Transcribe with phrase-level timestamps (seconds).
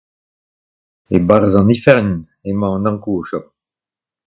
[1.15, 2.09] E-barzh an ifern
[2.49, 3.45] emañ an Ankoù o chom.